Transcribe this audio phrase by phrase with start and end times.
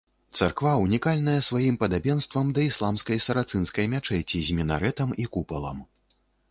[0.37, 5.77] Царква ўнікальная сваім падабенствам да ісламскай сарацынскай мячэці з мінарэтам і купалам.